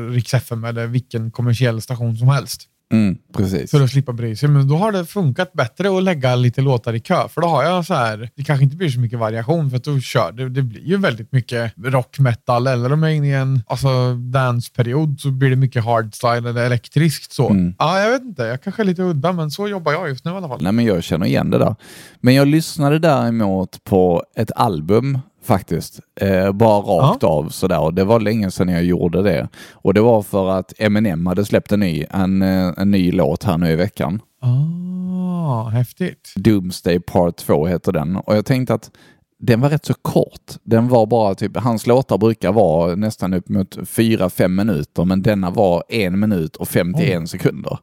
[0.09, 3.71] Rix FM eller vilken kommersiell station som helst Mm, precis.
[3.71, 4.49] för att slippa bry sig.
[4.49, 7.63] Men då har det funkat bättre att lägga lite låtar i kö för då har
[7.63, 10.49] jag så här, det kanske inte blir så mycket variation för att då kör det,
[10.49, 14.13] det blir ju väldigt mycket rock metal eller om jag är inne i en alltså,
[14.13, 17.49] dansperiod så blir det mycket hardstyle eller elektriskt så.
[17.49, 17.73] Mm.
[17.79, 20.31] Ja, jag vet inte, jag kanske är lite udda men så jobbar jag just nu
[20.31, 20.59] i alla fall.
[20.61, 21.75] Nej, men jag känner igen det där.
[22.21, 25.99] Men jag lyssnade däremot på ett album faktiskt.
[26.21, 27.79] Eh, bara rakt av sådär.
[27.79, 29.47] Och det var länge sedan jag gjorde det.
[29.71, 33.43] Och det var för att Eminem hade släppt en ny, en, eh, en ny låt
[33.43, 34.21] här nu i veckan.
[34.41, 36.33] Ah, häftigt.
[36.35, 38.15] Doomsday Part 2 heter den.
[38.15, 38.91] Och jag tänkte att
[39.39, 40.53] den var rätt så kort.
[40.63, 45.49] Den var bara typ, hans låtar brukar vara nästan upp mot 4-5 minuter, men denna
[45.49, 47.79] var en minut och 51 sekunder.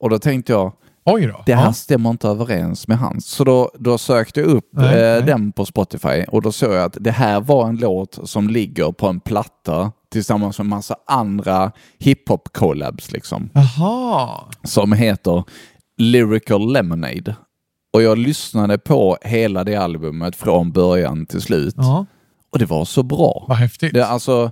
[0.00, 0.72] Och då tänkte jag,
[1.04, 1.42] Oj då.
[1.46, 1.72] det här Ja.
[1.72, 3.26] stämmer inte överens med hans.
[3.26, 5.22] Så då, då sökte jag upp Nej, eh, nej.
[5.22, 8.92] den på Spotify och då såg jag att det här var en låt som ligger
[8.92, 13.50] på en platta tillsammans med massa andra hiphop-collabs liksom.
[13.54, 14.28] Jaha.
[14.64, 15.44] Som heter
[15.96, 17.36] Lyrical Lemonade.
[17.92, 21.74] Och jag lyssnade på hela det albumet från början till slut.
[21.76, 22.06] Ja,
[22.52, 23.44] Och det var så bra.
[23.48, 23.94] vad häftigt.
[23.94, 24.50] Det är alltså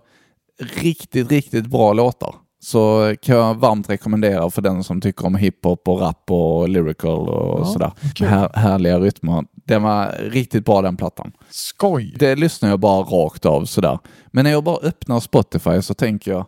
[0.81, 2.35] riktigt, riktigt bra låtar.
[2.61, 7.29] Så kan jag varmt rekommendera för den som tycker om hiphop och rap och lyrical
[7.29, 7.93] och Ja, sådär.
[8.15, 8.27] kul.
[8.29, 9.45] Här, härliga rytmer.
[9.67, 11.33] Den var riktigt bra den plattan.
[11.51, 12.17] Skoj.
[12.19, 13.99] Det lyssnar jag bara rakt av sådär.
[14.27, 16.47] Men när jag bara öppnar Spotify så tänker jag,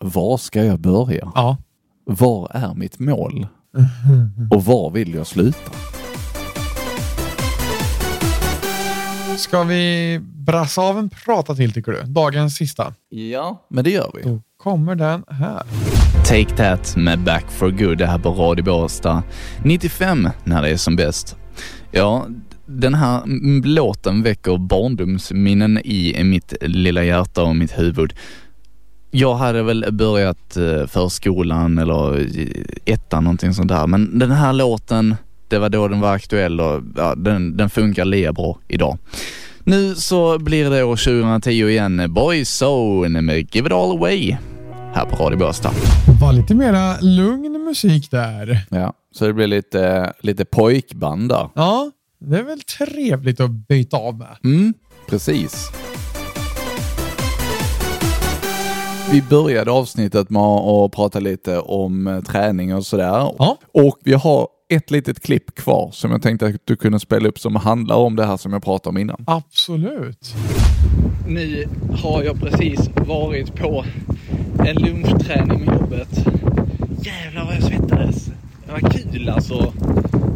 [0.00, 1.32] var ska jag börja?
[1.34, 1.56] Ja.
[2.04, 3.46] Var är mitt mål?
[4.50, 5.70] Och var vill jag sluta?
[9.36, 12.02] Ska vi brassa av en prata till tycker du?
[12.02, 12.94] Dagens sista.
[13.08, 14.22] Ja, men det gör vi.
[14.22, 15.62] Då kommer den här.
[16.24, 19.22] Take That med Back for Good det här på Radio Båstad
[19.64, 21.36] 95 när det är som bäst.
[21.90, 22.26] Ja,
[22.66, 23.22] den här
[23.66, 28.12] låten väcker barndomsminnen i mitt lilla hjärta och mitt huvud.
[29.10, 34.52] Jag hade väl börjat eh, förskolan eller i ettan någonting sånt där men den här
[34.52, 35.16] låten,
[35.50, 38.98] det var då den var aktuell och ja, den, den funkar lika bra idag.
[39.64, 44.36] Nu så blir det år 2010 igen, Boyzone med Give It All Away
[44.94, 45.72] här på Radio Båstad.
[46.20, 48.66] Var lite mera lugn musik där.
[48.70, 51.48] Ja, så det blir lite, lite pojkband där.
[51.54, 54.36] Ja, det är väl trevligt att byta av med.
[54.44, 54.74] Mm,
[55.08, 55.70] precis.
[59.12, 63.32] Vi började avsnittet med att prata lite om eh, träning och sådär.
[63.38, 63.58] Ja.
[63.74, 67.38] Och vi har ett litet klipp kvar som jag tänkte att du kunde spela upp
[67.38, 69.24] som handlar om det här som jag pratade om innan.
[69.26, 70.34] Absolut.
[71.28, 71.64] Nu
[72.02, 73.84] har jag precis varit på
[74.66, 76.26] en lunchträning med jobbet.
[77.02, 78.30] Jävlar vad jag svettades.
[78.66, 79.72] Det var kul alltså.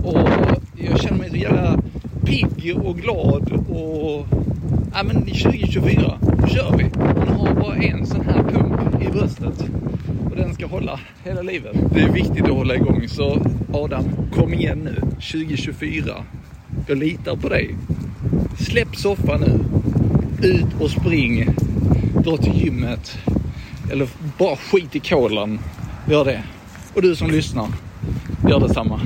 [0.05, 0.29] Och
[0.77, 1.83] jag känner mig så jävla
[2.25, 4.27] pigg och glad och...
[4.96, 6.85] Ja men 2024, nu kör vi.
[6.98, 9.64] Man har bara en sån här pump i bröstet.
[10.30, 11.76] Och den ska hålla hela livet.
[11.94, 14.04] Det är viktigt att hålla igång så Adam,
[14.35, 15.00] kom igen nu.
[15.00, 16.14] 2024.
[16.87, 17.74] Jag litar på dig.
[18.59, 19.61] Släpp soffan nu
[20.48, 21.54] ut och spring.
[22.24, 23.18] Dra till gymmet.
[23.92, 25.59] Eller bara skit i kolan.
[26.11, 26.42] Gör det.
[26.95, 27.66] Och du som lyssnar,
[28.49, 29.01] gör detsamma.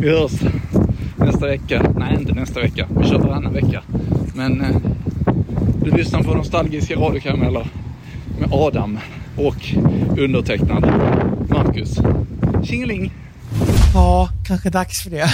[0.00, 0.32] Vi hörs
[1.16, 1.92] nästa vecka.
[1.98, 2.86] Nej, inte nästa vecka.
[3.00, 3.82] Vi kör varannan vecka.
[4.34, 4.76] Men eh,
[5.90, 7.66] du lyssnar på nostalgiska radiokarameller
[8.40, 8.98] med Adam
[9.36, 9.74] och
[10.18, 10.92] undertecknad
[11.48, 11.98] Marcus.
[12.64, 13.12] Tjingeling!
[13.94, 15.28] Ja, kanske dags för det.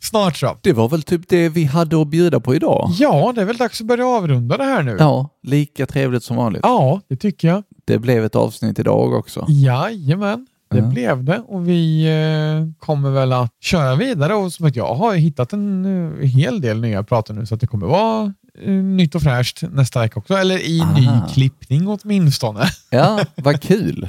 [0.00, 0.56] snart så.
[0.62, 2.90] Det var väl typ det vi hade att bjuda på idag?
[2.98, 4.96] Ja, det är väl dags att börja avrunda det här nu.
[4.98, 6.62] Ja, lika trevligt som vanligt.
[6.64, 7.62] Ja, det tycker jag.
[7.84, 9.46] Det blev ett avsnitt idag också.
[9.48, 14.76] Jajamän, det blev det och vi eh, kommer väl att köra vidare och som att
[14.76, 18.32] jag har hittat en eh, hel del nya pratar nu så att det kommer vara
[18.62, 20.34] eh, nytt och fräscht nästa vecka också.
[20.34, 21.28] Eller i ny Aha.
[21.28, 22.64] klippning åtminstone.
[22.90, 24.08] Ja, vad kul.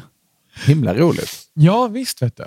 [0.66, 1.41] Himla roligt.
[1.53, 2.45] Ja, visst vet du.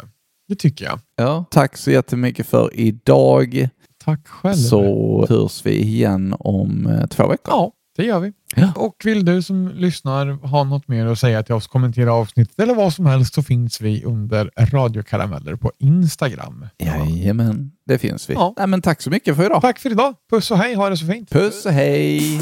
[0.49, 1.01] Det tycker jag.
[1.17, 3.69] Ja, tack så jättemycket för idag.
[4.05, 4.55] Tack själv.
[4.55, 7.55] Så hörs vi igen om två veckor.
[7.55, 8.33] Ja, det gör vi.
[8.57, 8.73] Ja.
[8.77, 12.75] Och vill du som lyssnar ha något mer att säga till oss, kommentera avsnittet eller
[12.75, 16.67] vad som helst så finns vi under radiokarameller på Instagram.
[16.79, 18.35] Jajamän, det finns vi.
[18.35, 18.55] Ja.
[18.57, 19.63] Nej, men tack så mycket för idag.
[19.63, 20.15] Tack för idag.
[20.31, 21.31] Puss och hej, ha det så fint.
[21.31, 22.41] Puss och hej!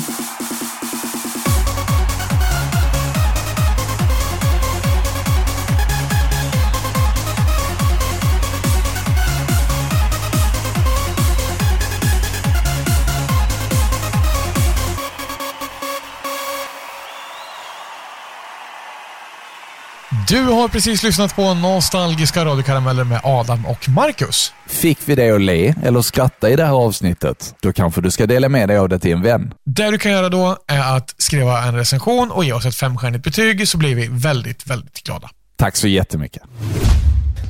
[20.28, 24.52] Du har precis lyssnat på Nostalgiska radiokarameller med Adam och Marcus.
[24.66, 27.54] Fick vi dig att le eller skratta i det här avsnittet?
[27.60, 29.54] Då kanske du ska dela med dig av det till en vän.
[29.64, 33.24] Det du kan göra då är att skriva en recension och ge oss ett femstjärnigt
[33.24, 35.30] betyg så blir vi väldigt, väldigt glada.
[35.56, 36.42] Tack så jättemycket.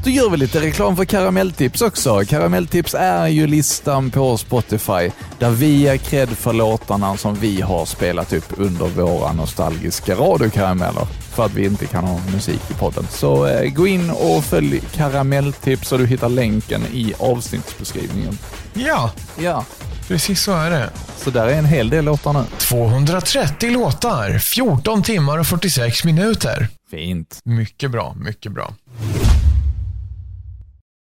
[0.04, 2.24] Då gör vi lite reklam för Karamelltips också.
[2.28, 7.86] Karamelltips är ju listan på Spotify där vi ger cred för låtarna som vi har
[7.86, 11.06] spelat upp under våra nostalgiska radiokarameller
[11.36, 13.06] för att vi inte kan ha musik i podden.
[13.10, 18.38] Så eh, gå in och följ Karamelltips och du hittar länken i avsnittsbeskrivningen.
[18.74, 19.64] Ja, Ja,
[20.08, 20.90] precis så är det.
[21.16, 22.44] så där är en hel del låtar nu.
[22.58, 26.68] 230 låtar, 14 timmar och 46 minuter.
[26.90, 27.40] Fint.
[27.44, 28.74] Mycket bra, mycket bra.